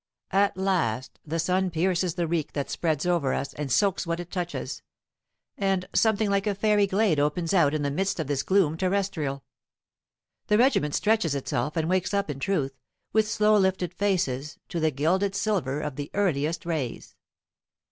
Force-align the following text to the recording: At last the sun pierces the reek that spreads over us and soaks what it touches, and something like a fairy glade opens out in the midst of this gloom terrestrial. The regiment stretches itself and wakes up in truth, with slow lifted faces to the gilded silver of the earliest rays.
At 0.31 0.57
last 0.57 1.19
the 1.27 1.37
sun 1.37 1.69
pierces 1.69 2.15
the 2.15 2.25
reek 2.25 2.53
that 2.53 2.71
spreads 2.71 3.05
over 3.05 3.33
us 3.35 3.53
and 3.53 3.71
soaks 3.71 4.07
what 4.07 4.19
it 4.19 4.31
touches, 4.31 4.81
and 5.59 5.87
something 5.93 6.27
like 6.27 6.47
a 6.47 6.55
fairy 6.55 6.87
glade 6.87 7.19
opens 7.19 7.53
out 7.53 7.75
in 7.75 7.83
the 7.83 7.91
midst 7.91 8.19
of 8.19 8.25
this 8.25 8.41
gloom 8.41 8.77
terrestrial. 8.77 9.43
The 10.47 10.57
regiment 10.57 10.95
stretches 10.95 11.35
itself 11.35 11.77
and 11.77 11.87
wakes 11.87 12.15
up 12.15 12.31
in 12.31 12.39
truth, 12.39 12.79
with 13.13 13.29
slow 13.29 13.55
lifted 13.55 13.93
faces 13.93 14.57
to 14.69 14.79
the 14.79 14.89
gilded 14.89 15.35
silver 15.35 15.79
of 15.81 15.97
the 15.97 16.09
earliest 16.15 16.65
rays. 16.65 17.15